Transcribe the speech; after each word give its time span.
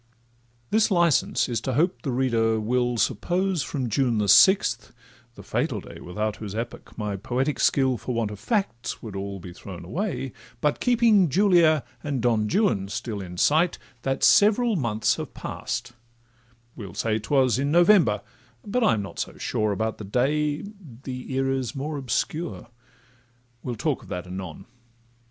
This 0.71 0.89
licence 0.89 1.47
is 1.47 1.61
to 1.61 1.73
hope 1.73 2.01
the 2.01 2.09
reader 2.09 2.59
will 2.59 2.97
Suppose 2.97 3.61
from 3.61 3.87
June 3.87 4.17
the 4.17 4.27
sixth 4.27 4.91
(the 5.35 5.43
fatal 5.43 5.79
day, 5.79 5.99
Without 5.99 6.37
whose 6.37 6.55
epoch 6.55 6.97
my 6.97 7.15
poetic 7.15 7.59
skill 7.59 7.97
For 7.99 8.15
want 8.15 8.31
of 8.31 8.39
facts 8.39 9.03
would 9.03 9.15
all 9.15 9.39
be 9.39 9.53
thrown 9.53 9.85
away), 9.85 10.31
But 10.59 10.79
keeping 10.79 11.29
Julia 11.29 11.83
and 12.03 12.19
Don 12.19 12.47
Juan 12.51 12.87
still 12.87 13.21
In 13.21 13.37
sight, 13.37 13.77
that 14.01 14.23
several 14.23 14.75
months 14.75 15.17
have 15.17 15.35
pass'd; 15.35 15.91
we'll 16.75 16.95
say 16.95 17.19
'Twas 17.19 17.59
in 17.59 17.69
November, 17.71 18.23
but 18.65 18.83
I'm 18.83 19.03
not 19.03 19.19
so 19.19 19.37
sure 19.37 19.71
About 19.71 19.99
the 19.99 20.03
day—the 20.03 21.31
era 21.31 21.63
's 21.63 21.75
more 21.75 21.97
obscure. 21.97 22.69
We'll 23.61 23.75
talk 23.75 24.01
of 24.01 24.09
that 24.09 24.25
anon. 24.25 24.65